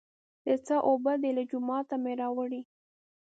[0.45, 2.61] د څاه اوبه دي، له جوماته مې راوړې.